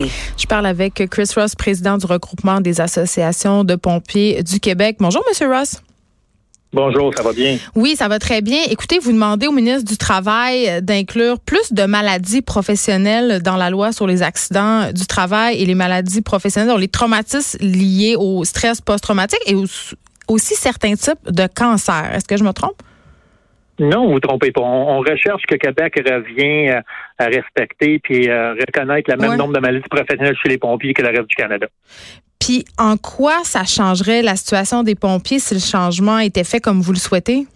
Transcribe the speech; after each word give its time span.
Je 0.00 0.46
parle 0.46 0.66
avec 0.66 1.02
Chris 1.10 1.28
Ross, 1.34 1.56
président 1.56 1.98
du 1.98 2.06
regroupement 2.06 2.60
des 2.60 2.80
associations 2.80 3.64
de 3.64 3.74
pompiers 3.74 4.44
du 4.44 4.60
Québec. 4.60 4.98
Bonjour, 5.00 5.24
Monsieur 5.28 5.52
Ross. 5.52 5.82
Bonjour, 6.72 7.12
ça 7.16 7.24
va 7.24 7.32
bien? 7.32 7.58
Oui, 7.74 7.96
ça 7.96 8.06
va 8.06 8.20
très 8.20 8.40
bien. 8.40 8.60
Écoutez, 8.70 9.00
vous 9.00 9.10
demandez 9.10 9.48
au 9.48 9.50
ministre 9.50 9.90
du 9.90 9.96
Travail 9.96 10.82
d'inclure 10.82 11.40
plus 11.40 11.72
de 11.72 11.82
maladies 11.82 12.42
professionnelles 12.42 13.42
dans 13.42 13.56
la 13.56 13.70
loi 13.70 13.90
sur 13.90 14.06
les 14.06 14.22
accidents 14.22 14.92
du 14.92 15.04
travail 15.04 15.60
et 15.60 15.66
les 15.66 15.74
maladies 15.74 16.22
professionnelles, 16.22 16.78
les 16.78 16.86
traumatismes 16.86 17.58
liés 17.60 18.14
au 18.16 18.44
stress 18.44 18.80
post-traumatique 18.80 19.42
et 19.46 19.56
aussi 20.28 20.54
certains 20.54 20.94
types 20.94 21.28
de 21.28 21.48
cancers. 21.52 22.14
Est-ce 22.14 22.28
que 22.28 22.36
je 22.36 22.44
me 22.44 22.52
trompe? 22.52 22.80
Non, 23.78 24.02
vous 24.02 24.08
ne 24.08 24.14
vous 24.14 24.20
trompez 24.20 24.50
pas. 24.50 24.60
On, 24.60 24.98
recherche 24.98 25.42
que 25.46 25.54
Québec 25.54 25.94
revient 26.04 26.70
euh, 26.70 26.80
à 27.18 27.26
respecter 27.26 28.00
puis 28.00 28.28
euh, 28.28 28.54
reconnaître 28.54 29.10
le 29.10 29.16
même 29.16 29.36
nombre 29.36 29.54
de 29.54 29.60
maladies 29.60 29.88
professionnelles 29.88 30.36
chez 30.42 30.48
les 30.48 30.58
pompiers 30.58 30.94
que 30.94 31.02
le 31.02 31.08
reste 31.08 31.28
du 31.28 31.36
Canada. 31.36 31.66
Puis 32.40 32.64
en 32.76 32.96
quoi 32.96 33.44
ça 33.44 33.64
changerait 33.64 34.22
la 34.22 34.36
situation 34.36 34.82
des 34.82 34.94
pompiers 34.94 35.38
si 35.38 35.54
le 35.54 35.60
changement 35.60 36.18
était 36.18 36.44
fait 36.44 36.60
comme 36.60 36.80
vous 36.80 36.92
le 36.92 36.98
souhaitez? 36.98 37.46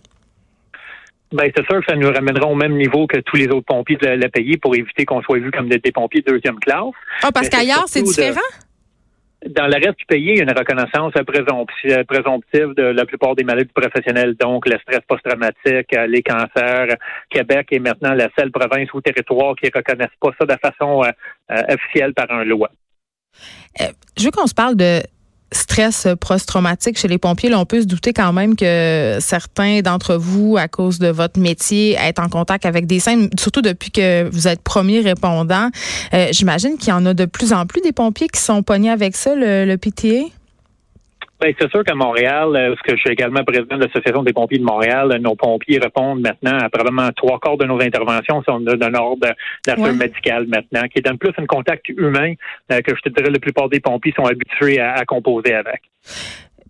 Ben, 1.32 1.51
c'est 1.56 1.65
sûr 1.65 1.80
que 1.80 1.87
ça 1.88 1.96
nous 1.96 2.12
ramènera 2.12 2.46
au 2.46 2.54
même 2.54 2.77
niveau 2.77 3.07
que 3.07 3.18
tous 3.18 3.37
les 3.37 3.48
autres 3.48 3.66
pompiers 3.66 3.96
de 3.96 4.07
la, 4.07 4.29
pays 4.29 4.59
pour 4.59 4.77
éviter 4.77 5.04
qu'on 5.04 5.23
soit 5.23 5.38
vu 5.38 5.51
comme 5.51 5.68
des, 5.68 5.79
pompiers 5.93 6.20
de 6.20 6.30
deuxième 6.30 6.59
classe. 6.60 6.93
Ah, 7.23 7.32
parce 7.32 7.48
qu'ailleurs, 7.48 7.84
c'est 7.87 8.02
différent? 8.02 8.41
Dans 9.48 9.66
le 9.66 9.74
reste 9.74 9.98
du 9.98 10.06
pays, 10.06 10.30
il 10.30 10.37
y 10.37 10.41
a 10.41 10.45
une 10.45 10.56
reconnaissance 10.56 11.12
présomptive 12.06 12.74
de 12.74 12.82
la 12.82 13.05
plupart 13.05 13.34
des 13.34 13.45
maladies 13.45 13.73
professionnelles, 13.74 14.34
donc 14.38 14.66
le 14.66 14.78
stress 14.78 15.01
post-traumatique, 15.09 15.92
euh, 15.96 16.06
les 16.06 16.23
cancers. 16.23 16.96
Québec 17.28 17.68
est 17.73 17.78
maintenant 17.78 18.15
la 18.15 18.28
seule 18.38 18.52
province 18.52 18.92
ou 18.95 19.01
territoire 19.01 19.55
qui 19.56 19.66
ne 19.66 19.70
reconnaissent 19.74 20.09
pas 20.20 20.30
ça 20.38 20.46
de 20.46 20.59
façon 20.60 21.02
euh, 21.02 21.10
euh, 21.51 21.74
officielle 21.74 22.15
par 22.15 22.30
un 22.30 22.45
loi. 22.45 22.70
je 23.78 24.24
veux 24.24 24.30
qu'on 24.30 24.46
se 24.46 24.55
parle 24.55 24.77
de 24.77 25.01
stress 25.52 26.06
post-traumatique 26.20 26.99
chez 26.99 27.09
les 27.09 27.18
pompiers. 27.18 27.49
Là, 27.49 27.59
on 27.59 27.65
peut 27.65 27.82
se 27.82 27.87
douter 27.87 28.13
quand 28.13 28.32
même 28.32 28.57
que 28.57 29.18
certains 29.21 29.80
d'entre 29.80 30.16
vous, 30.16 30.57
à 30.57 30.68
cause 30.68 30.99
de 30.99 31.09
votre 31.09 31.38
métier, 31.38 31.96
être 31.99 32.21
en 32.21 32.29
contact 32.29 32.66
avec 32.66 32.87
des 32.87 33.01
scènes, 33.01 33.29
surtout 33.38 33.63
depuis 33.63 33.91
que 33.91 34.29
vous 34.30 34.49
êtes 34.49 34.63
premier 34.63 35.01
répondant. 35.01 35.68
Euh, 36.15 36.29
j'imagine 36.32 36.76
qu'il 36.79 36.88
y 36.88 36.93
en 36.93 37.07
a 37.07 37.15
de 37.15 37.24
plus 37.24 37.52
en 37.52 37.66
plus 37.66 37.80
des 37.80 37.93
pompiers 37.93 38.29
qui 38.29 38.41
sont 38.41 38.63
pognés 38.63 38.91
avec 38.91 39.16
ça, 39.16 39.35
le, 39.35 39.65
le 39.65 39.76
PTA. 39.76 40.29
Ben, 41.43 41.52
c'est 41.59 41.71
sûr 41.73 41.82
qu'à 41.82 41.96
Montréal, 41.96 42.54
euh, 42.54 42.68
parce 42.68 42.82
que 42.82 42.93
je 42.95 43.01
suis 43.01 43.10
également 43.10 43.43
président 43.43 43.76
de 43.76 43.82
l'Association 43.82 44.23
des 44.23 44.32
pompiers 44.32 44.59
de 44.59 44.65
Montréal, 44.65 45.10
euh, 45.10 45.18
nos 45.18 45.35
pompiers 45.35 45.80
répondent 45.80 46.21
maintenant 46.21 46.57
à 46.57 46.71
probablement 46.71 47.10
trois 47.16 47.40
quarts 47.40 47.57
de 47.57 47.65
nos 47.65 47.80
interventions 47.80 48.45
sont 48.46 48.60
d'un 48.60 48.95
ordre 48.95 49.26
d'affaires 49.66 49.93
médical 49.93 50.46
maintenant, 50.46 50.87
qui 50.87 51.02
donne 51.02 51.18
plus 51.18 51.32
un 51.38 51.46
contact 51.46 51.88
humain 51.88 52.35
euh, 52.70 52.80
que 52.80 52.95
je 52.95 53.01
te 53.01 53.09
dirais 53.09 53.29
la 53.29 53.40
plupart 53.40 53.68
des 53.68 53.80
pompiers 53.80 54.15
sont 54.16 54.24
habitués 54.24 54.79
à, 54.79 55.04
composer 55.04 55.52
avec. 55.52 55.82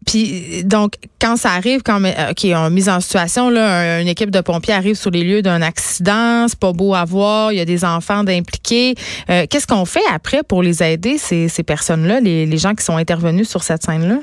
Puis 0.07 0.65
donc 0.65 0.95
quand 1.21 1.37
ça 1.37 1.51
arrive, 1.51 1.83
quand 1.83 2.03
OK, 2.03 2.47
on 2.55 2.71
mise 2.71 2.89
en 2.89 3.01
situation 3.01 3.51
là, 3.51 4.01
une 4.01 4.09
équipe 4.09 4.31
de 4.31 4.41
pompiers 4.41 4.73
arrive 4.73 4.95
sur 4.95 5.11
les 5.11 5.23
lieux 5.23 5.43
d'un 5.43 5.61
accident, 5.61 6.49
c'est 6.49 6.59
pas 6.59 6.73
beau 6.73 6.95
à 6.95 7.05
voir, 7.05 7.53
il 7.53 7.59
y 7.59 7.61
a 7.61 7.67
des 7.67 7.85
enfants 7.85 8.25
d'impliqués. 8.25 8.95
Qu'est-ce 9.27 9.67
qu'on 9.67 9.85
fait 9.85 10.01
après 10.11 10.43
pour 10.43 10.63
les 10.63 10.83
aider 10.83 11.19
ces, 11.19 11.49
ces 11.49 11.63
personnes-là, 11.63 12.21
les, 12.21 12.47
les 12.47 12.57
gens 12.57 12.75
qui 12.75 12.85
sont 12.85 12.97
intervenus 12.97 13.49
sur 13.51 13.63
cette 13.63 13.83
scène-là? 13.83 14.19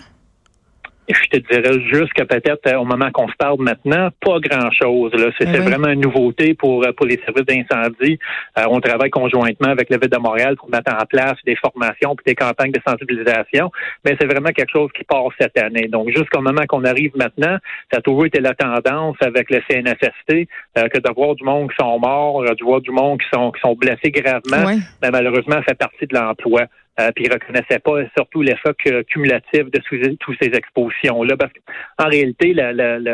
Je 1.09 1.29
te 1.29 1.53
dirais 1.53 1.79
juste 1.91 2.13
que 2.13 2.23
peut-être 2.23 2.67
euh, 2.67 2.77
au 2.77 2.85
moment 2.85 3.09
qu'on 3.11 3.27
se 3.27 3.35
parle 3.38 3.57
maintenant, 3.59 4.09
pas 4.21 4.39
grand-chose. 4.39 5.11
C'est, 5.38 5.52
ben 5.52 5.61
vraiment 5.61 5.89
une 5.89 6.02
nouveauté 6.02 6.53
pour, 6.53 6.83
euh, 6.83 6.91
pour 6.93 7.05
les 7.05 7.19
services 7.25 7.45
d'incendie. 7.45 8.19
Euh, 8.57 8.63
on 8.69 8.79
travaille 8.79 9.09
conjointement 9.09 9.69
avec 9.69 9.89
la 9.89 9.97
Ville 9.97 10.09
de 10.09 10.17
Montréal 10.17 10.55
pour 10.55 10.69
mettre 10.69 10.93
en 10.93 11.05
place 11.05 11.35
des 11.45 11.55
formations 11.55 12.15
puis 12.15 12.23
des 12.25 12.35
campagnes 12.35 12.71
de 12.71 12.81
sensibilisation, 12.87 13.71
mais 14.05 14.15
c'est 14.19 14.27
vraiment 14.27 14.49
quelque 14.49 14.71
chose 14.71 14.89
qui 14.95 15.03
part 15.03 15.30
cette 15.39 15.57
année. 15.57 15.87
Donc, 15.87 16.09
jusqu'au 16.09 16.41
moment 16.41 16.65
qu'on 16.67 16.83
arrive 16.85 17.11
maintenant, 17.15 17.57
ça 17.91 17.97
a 17.97 18.02
toujours 18.02 18.25
été 18.25 18.39
la 18.39 18.53
tendance 18.53 19.17
avec 19.21 19.49
le 19.49 19.61
CNSST 19.69 20.48
que 20.75 20.99
de 20.99 21.14
voir 21.15 21.36
du 21.36 21.43
monde 21.43 21.69
qui 21.69 21.75
sont 21.80 21.99
morts, 21.99 22.43
de 22.43 22.64
voir 22.64 22.81
du 22.81 22.92
monde 22.92 23.19
qui 23.19 23.27
sont, 23.33 23.52
qui 23.52 23.59
sont 23.61 23.75
blessés 23.75 24.11
gravement, 24.11 24.71
mais 25.02 25.11
malheureusement, 25.11 25.55
ça 25.55 25.64
fait 25.69 25.77
partie 25.77 26.08
de 26.08 26.15
l'emploi. 26.15 26.65
Euh, 26.99 27.11
puis 27.15 27.26
ils 27.26 27.32
reconnaissaient 27.33 27.80
pas 27.80 28.02
surtout 28.17 28.42
l'effet 28.42 28.73
cumulatif 29.08 29.65
de 29.71 29.80
toutes 30.20 30.37
ces 30.42 30.49
expositions-là. 30.49 31.37
Parce 31.37 31.52
qu'en 31.54 32.10
réalité, 32.10 32.54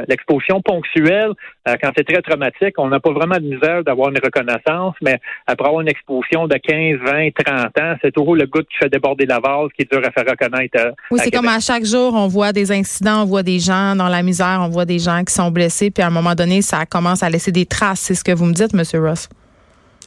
l'exposition 0.07 0.62
ponctuelle, 0.62 1.31
euh, 1.68 1.75
quand 1.81 1.91
c'est 1.96 2.03
très 2.03 2.22
traumatique, 2.22 2.75
on 2.78 2.88
n'a 2.88 3.00
pas 3.00 3.12
vraiment 3.12 3.35
de 3.35 3.44
misère 3.44 3.84
d'avoir 3.84 4.09
une 4.09 4.19
reconnaissance, 4.23 4.96
mais 5.01 5.19
après 5.46 5.68
avoir 5.68 5.81
une 5.81 5.90
exposition 5.90 6.47
de 6.47 6.56
15, 6.56 7.00
20, 7.06 7.29
30 7.46 7.79
ans, 7.79 7.96
c'est 8.01 8.12
toujours 8.12 8.35
le 8.35 8.46
goutte 8.46 8.68
qui 8.69 8.78
fait 8.78 8.90
déborder 8.90 9.25
la 9.25 9.40
vase 9.40 9.69
qui 9.75 9.84
est 9.84 9.91
dur 9.91 10.02
à 10.03 10.12
faire 10.12 10.25
reconnaître. 10.28 10.79
Euh, 10.79 10.91
oui, 11.12 11.19
c'est 11.23 11.31
comme 11.31 11.47
à 11.47 11.59
chaque 11.59 11.85
jour, 11.85 12.13
on 12.16 12.28
voit 12.28 12.53
des 12.53 12.72
incidents, 12.72 13.23
on 13.23 13.25
voit 13.25 13.44
des 13.44 13.59
gens 13.59 13.96
dans 13.96 14.09
la 14.09 14.23
misère, 14.23 14.62
on 14.62 14.69
voit 14.69 14.85
des 14.85 15.00
gens 15.00 15.23
qui 15.23 15.34
sont 15.34 15.52
blessés, 15.52 15.91
puis 15.91 16.03
à 16.03 16.07
un 16.07 16.12
moment 16.12 16.34
donné, 16.34 16.62
ça 16.62 16.85
commence 16.85 17.22
à 17.22 17.29
laisser 17.29 17.52
des 17.52 17.66
traces. 17.66 18.00
C'est 18.00 18.16
ce 18.16 18.23
que 18.23 18.31
vous 18.31 18.46
me 18.46 18.53
dites, 18.53 18.73
M. 18.73 18.81
Ross. 19.03 19.29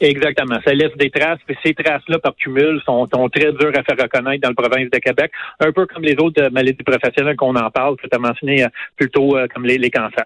Exactement. 0.01 0.59
Ça 0.63 0.73
laisse 0.73 0.95
des 0.97 1.09
traces, 1.09 1.39
puis 1.45 1.57
ces 1.63 1.73
traces-là, 1.73 2.19
par 2.19 2.35
cumul, 2.35 2.81
sont, 2.85 3.07
très 3.29 3.51
dures 3.51 3.71
à 3.75 3.83
faire 3.83 3.97
reconnaître 4.01 4.41
dans 4.41 4.49
le 4.49 4.55
province 4.55 4.89
de 4.89 4.97
Québec, 4.97 5.31
un 5.59 5.71
peu 5.71 5.85
comme 5.85 6.03
les 6.03 6.15
autres 6.19 6.41
euh, 6.41 6.49
maladies 6.49 6.83
professionnelles 6.83 7.35
qu'on 7.35 7.55
en 7.55 7.69
parle, 7.69 7.97
que 7.97 8.07
tu 8.07 8.15
as 8.15 8.19
mentionné 8.19 8.63
euh, 8.63 8.67
plutôt 8.95 9.35
euh, 9.35 9.47
comme 9.53 9.65
les, 9.65 9.89
cancers. 9.89 10.25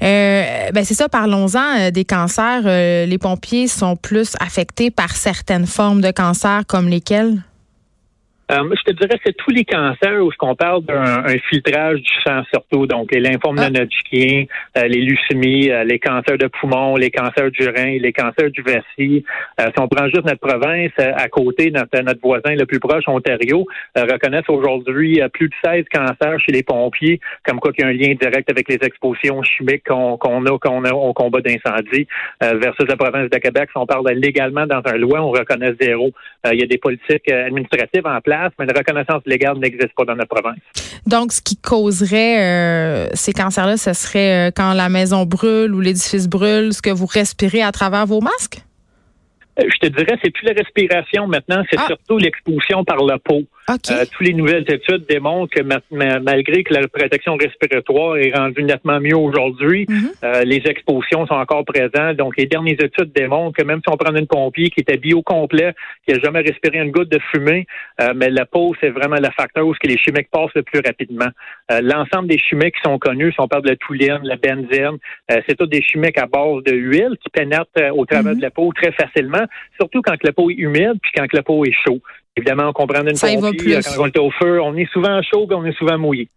ben 0.00 0.84
c'est 0.84 0.94
ça, 0.94 1.08
parlons-en 1.08 1.90
des 1.90 2.04
cancers. 2.04 2.62
les 3.06 3.18
pompiers 3.18 3.68
sont 3.68 3.96
plus 3.96 4.34
affectés 4.40 4.90
par 4.90 5.10
certaines 5.10 5.66
formes 5.66 6.00
de 6.00 6.10
cancer 6.10 6.62
comme 6.66 6.88
lesquelles? 6.88 7.42
Euh, 8.50 8.68
je 8.76 8.82
te 8.82 8.96
dirais 8.96 9.16
que 9.16 9.22
c'est 9.26 9.36
tous 9.36 9.50
les 9.50 9.64
cancers 9.64 10.24
où 10.24 10.30
on 10.40 10.56
parle 10.56 10.82
d'un 10.82 11.22
filtrage 11.48 12.00
du 12.00 12.12
sang 12.26 12.42
surtout, 12.52 12.86
donc 12.86 13.12
les 13.12 13.20
lymphomes 13.20 13.56
ah. 13.58 13.70
non-Hodgkin, 13.70 14.44
euh, 14.76 14.88
les 14.88 15.02
leucémies, 15.02 15.70
euh, 15.70 15.84
les 15.84 16.00
cancers 16.00 16.36
de 16.36 16.48
poumon, 16.48 16.96
les 16.96 17.10
cancers 17.10 17.50
du 17.52 17.68
rein, 17.68 17.98
les 18.00 18.12
cancers 18.12 18.50
du 18.50 18.62
vessie. 18.62 19.24
si 19.58 19.78
on 19.78 19.86
prend 19.86 20.06
juste 20.06 20.24
notre 20.24 20.40
province, 20.40 20.90
à 20.98 21.28
côté, 21.28 21.70
notre, 21.70 22.00
notre 22.02 22.20
voisin 22.20 22.54
le 22.56 22.66
plus 22.66 22.80
proche, 22.80 23.04
Ontario, 23.06 23.66
reconnaissent 23.96 24.48
aujourd'hui 24.48 25.20
plus 25.32 25.48
de 25.48 25.54
16 25.64 25.84
cancers 25.92 26.40
chez 26.40 26.52
les 26.52 26.62
pompiers, 26.62 27.20
comme 27.46 27.60
quoi 27.60 27.72
qu'il 27.72 27.84
y 27.84 27.86
a 27.86 27.90
un 27.90 27.92
lien 27.92 28.14
direct 28.20 28.50
avec 28.50 28.68
les 28.68 28.78
expositions 28.82 29.42
chimiques 29.42 29.84
qu'on 29.86 30.16
a, 30.16 30.58
qu'on 30.58 30.84
a 30.84 30.92
au 30.92 31.12
combat 31.12 31.40
d'incendie, 31.40 32.06
versus 32.40 32.88
la 32.88 32.96
province 32.96 33.30
de 33.30 33.38
Québec. 33.38 33.68
Si 33.70 33.78
on 33.78 33.86
parle 33.86 34.08
légalement 34.12 34.66
dans 34.66 34.82
un 34.84 34.96
loi, 34.96 35.20
on 35.20 35.30
reconnaît 35.30 35.74
zéro. 35.80 36.10
il 36.50 36.58
y 36.58 36.62
a 36.62 36.66
des 36.66 36.78
politiques 36.78 37.30
administratives 37.30 38.06
en 38.06 38.20
place 38.20 38.39
mais 38.58 38.64
une 38.64 38.76
reconnaissance 38.76 39.22
légale 39.26 39.58
n'existe 39.58 39.92
pas 39.96 40.04
dans 40.04 40.16
notre 40.16 40.28
province. 40.28 40.58
Donc, 41.06 41.32
ce 41.32 41.40
qui 41.40 41.56
causerait 41.56 42.40
euh, 42.40 43.08
ces 43.14 43.32
cancers-là, 43.32 43.76
ce 43.76 43.92
serait 43.92 44.48
euh, 44.48 44.50
quand 44.54 44.72
la 44.72 44.88
maison 44.88 45.24
brûle 45.24 45.74
ou 45.74 45.80
l'édifice 45.80 46.28
brûle, 46.28 46.72
ce 46.72 46.82
que 46.82 46.90
vous 46.90 47.06
respirez 47.06 47.62
à 47.62 47.72
travers 47.72 48.06
vos 48.06 48.20
masques? 48.20 48.62
Euh, 49.58 49.64
je 49.72 49.78
te 49.78 49.92
dirais, 49.92 50.18
c'est 50.22 50.30
plus 50.30 50.46
la 50.46 50.52
respiration 50.52 51.26
maintenant, 51.26 51.62
c'est 51.70 51.78
ah. 51.78 51.86
surtout 51.86 52.18
l'exposition 52.18 52.84
par 52.84 53.04
la 53.04 53.18
peau. 53.18 53.42
Euh, 53.70 54.04
toutes 54.10 54.26
les 54.26 54.34
nouvelles 54.34 54.64
études 54.68 55.04
démontrent 55.08 55.54
que 55.54 55.62
malgré 56.20 56.64
que 56.64 56.74
la 56.74 56.86
protection 56.88 57.36
respiratoire 57.36 58.16
est 58.16 58.32
rendue 58.34 58.62
nettement 58.62 59.00
mieux 59.00 59.16
aujourd'hui, 59.16 59.86
mhm. 59.88 60.10
euh, 60.24 60.44
les 60.44 60.62
expositions 60.66 61.26
sont 61.26 61.34
encore 61.34 61.64
présentes. 61.64 62.16
Donc, 62.16 62.36
les 62.36 62.46
dernières 62.46 62.82
études 62.82 63.12
démontrent 63.12 63.56
que 63.56 63.64
même 63.64 63.80
si 63.86 63.92
on 63.92 63.96
prend 63.96 64.14
une 64.14 64.26
pompier 64.26 64.70
qui 64.70 64.80
était 64.80 64.96
bio 64.96 65.22
complet, 65.22 65.74
qui 66.06 66.14
n'a 66.14 66.20
jamais 66.20 66.40
respiré 66.40 66.78
une 66.78 66.90
goutte 66.90 67.10
de 67.10 67.18
fumée, 67.30 67.66
mais 68.14 68.30
la 68.30 68.46
peau, 68.46 68.74
c'est 68.80 68.90
vraiment 68.90 69.16
le 69.16 69.28
facteur 69.36 69.66
où 69.66 69.74
les 69.84 69.98
chimiques 69.98 70.30
passent 70.30 70.54
le 70.54 70.62
plus 70.62 70.80
rapidement. 70.84 71.28
L'ensemble 71.70 72.28
des 72.28 72.38
chimiques 72.38 72.74
qui 72.76 72.82
sont 72.82 72.98
connus, 72.98 73.32
si 73.32 73.40
on 73.40 73.48
parle 73.48 73.62
de 73.62 73.70
la 73.70 73.76
touline, 73.76 74.20
la 74.22 74.36
benzène, 74.36 74.96
c'est 75.28 75.56
tous 75.56 75.66
des 75.66 75.82
chimiques 75.82 76.18
à 76.18 76.26
base 76.26 76.62
de 76.64 76.72
huile 76.72 77.16
qui 77.22 77.30
pénètrent 77.30 77.96
au 77.96 78.04
travers 78.06 78.32
mhm. 78.32 78.38
de 78.38 78.42
la 78.42 78.50
peau 78.50 78.72
très 78.72 78.92
facilement 78.92 79.46
surtout 79.80 80.02
quand 80.02 80.16
la 80.22 80.32
peau 80.32 80.50
est 80.50 80.54
humide 80.54 80.98
puis 81.02 81.12
quand 81.14 81.26
la 81.32 81.42
peau 81.42 81.64
est 81.64 81.74
chaud. 81.84 82.00
Évidemment, 82.36 82.68
on 82.68 82.72
comprend 82.72 83.00
une 83.00 83.18
pompier, 83.40 83.76
euh, 83.76 83.80
quand 83.82 84.02
on 84.02 84.06
est 84.06 84.18
au 84.18 84.30
feu, 84.30 84.62
on 84.62 84.74
est 84.76 84.90
souvent 84.92 85.20
chaud 85.22 85.46
et 85.50 85.54
on 85.54 85.64
est 85.64 85.76
souvent 85.76 85.98
mouillé. 85.98 86.28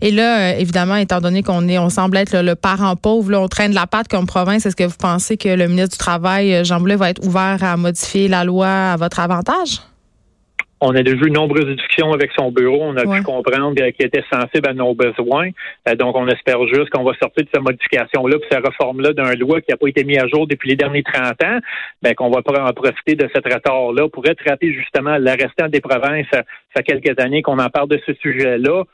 Et 0.00 0.10
là, 0.10 0.52
euh, 0.52 0.58
évidemment, 0.58 0.96
étant 0.96 1.20
donné 1.20 1.42
qu'on 1.42 1.68
est, 1.68 1.78
on 1.78 1.88
semble 1.88 2.16
être 2.16 2.36
le, 2.36 2.54
parent 2.54 2.96
pauvre, 2.96 3.30
là, 3.30 3.40
on 3.40 3.48
traîne 3.48 3.72
la 3.72 3.86
patte 3.86 4.08
comme 4.08 4.26
province. 4.26 4.66
Est-ce 4.66 4.76
que 4.76 4.84
vous 4.84 4.96
pensez 4.98 5.36
que 5.36 5.48
le 5.48 5.68
ministre 5.68 5.92
du 5.92 5.98
Travail, 5.98 6.54
euh, 6.54 6.64
Jean 6.64 6.80
Boulet, 6.80 6.96
va 6.96 7.10
être 7.10 7.24
ouvert 7.24 7.62
à 7.62 7.76
modifier 7.76 8.28
la 8.28 8.44
loi 8.44 8.68
à 8.68 8.96
votre 8.96 9.20
avantage? 9.20 9.80
On 10.86 10.94
a 10.94 11.02
déjà 11.02 11.24
eu 11.24 11.30
nombreuses 11.30 11.64
discussions 11.76 12.12
avec 12.12 12.30
son 12.38 12.50
bureau. 12.50 12.82
On 12.82 12.96
a 12.98 13.02
pu 13.02 13.22
comprendre 13.22 13.74
qu'il 13.74 14.04
était 14.04 14.24
sensible 14.30 14.68
à 14.68 14.74
nos 14.74 14.94
besoins. 14.94 15.48
Euh, 15.88 15.94
donc, 15.94 16.14
on 16.14 16.28
espère 16.28 16.62
juste 16.66 16.90
qu'on 16.90 17.04
va 17.04 17.12
sortir 17.14 17.42
de 17.42 17.48
cette 17.52 17.62
modification-là, 17.62 18.36
puis 18.38 18.48
cette 18.50 18.66
réforme-là 18.66 19.14
d'un 19.14 19.34
loi 19.34 19.62
qui 19.62 19.70
n'a 19.70 19.78
pas 19.78 19.88
été 19.88 20.04
mise 20.04 20.18
à 20.18 20.28
jour 20.28 20.46
depuis 20.46 20.68
les 20.68 20.76
derniers 20.76 21.02
30 21.02 21.42
ans, 21.42 21.58
ben, 22.02 22.14
qu'on 22.14 22.30
va 22.30 22.40
en 22.40 22.72
profiter 22.74 23.14
de 23.14 23.26
cet 23.34 23.44
retard-là 23.50 24.10
pour 24.10 24.24
rattraper 24.24 24.74
justement 24.74 25.16
le 25.16 25.30
restant 25.30 25.68
des 25.68 25.80
provinces. 25.80 26.26
Ça 26.30 26.42
fait 26.76 26.82
quelques 26.82 27.18
années 27.18 27.40
qu'on 27.40 27.58
en 27.58 27.70
parle 27.70 27.88
de 27.88 27.98
ce 28.06 28.12
sujet-là. 28.14 28.84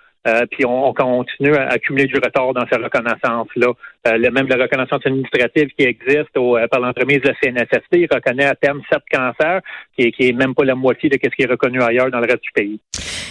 Puis 0.50 0.64
on, 0.67 0.93
continue 0.93 1.55
à 1.55 1.69
accumuler 1.69 2.06
du 2.06 2.17
retard 2.17 2.52
dans 2.52 2.67
ces 2.70 2.76
reconnaissances-là. 2.76 3.72
même 4.31 4.49
la 4.49 4.56
reconnaissance 4.56 5.00
administrative 5.05 5.69
qui 5.78 5.84
existe 5.84 6.37
au, 6.37 6.58
par 6.70 6.81
l'entremise 6.81 7.20
de 7.20 7.28
la 7.28 7.34
CNSST 7.34 8.12
reconnaît 8.12 8.44
à 8.44 8.55
terme 8.55 8.81
sept 8.93 9.02
cancers, 9.11 9.61
qui 9.96 10.06
est, 10.06 10.12
qui 10.12 10.28
est 10.28 10.32
même 10.32 10.55
pas 10.55 10.64
la 10.64 10.75
moitié 10.75 11.08
de 11.08 11.19
ce 11.22 11.28
qui 11.31 11.43
est 11.43 11.50
reconnu 11.50 11.82
ailleurs 11.82 12.11
dans 12.11 12.20
le 12.20 12.26
reste 12.26 12.43
du 12.43 12.50
pays. 12.55 12.81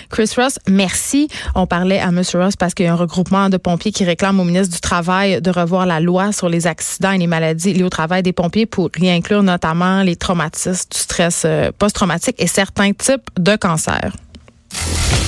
Chris 0.09 0.31
Ross, 0.35 0.59
merci. 0.67 1.27
On 1.55 1.67
parlait 1.67 1.99
à 1.99 2.07
M. 2.07 2.21
Ross 2.33 2.55
parce 2.55 2.73
qu'il 2.73 2.85
y 2.85 2.89
a 2.89 2.93
un 2.93 2.95
regroupement 2.95 3.49
de 3.49 3.57
pompiers 3.57 3.91
qui 3.91 4.03
réclame 4.03 4.39
au 4.39 4.43
ministre 4.43 4.73
du 4.73 4.81
Travail 4.81 5.41
de 5.41 5.51
revoir 5.51 5.85
la 5.85 5.99
loi 5.99 6.31
sur 6.31 6.49
les 6.49 6.65
accidents 6.67 7.11
et 7.11 7.17
les 7.19 7.27
maladies 7.27 7.73
liées 7.73 7.83
au 7.83 7.89
travail 7.89 8.23
des 8.23 8.33
pompiers 8.33 8.65
pour 8.65 8.89
y 8.99 9.09
inclure 9.09 9.43
notamment 9.43 10.01
les 10.01 10.15
traumatismes, 10.15 10.89
du 10.91 10.97
stress 10.97 11.43
euh, 11.45 11.71
post-traumatique 11.77 12.35
et 12.39 12.47
certains 12.47 12.91
types 12.93 13.29
de 13.37 13.55
cancers. 13.55 14.13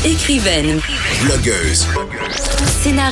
Écrivaine. 0.03 0.81
Blogueuse. 1.23 1.87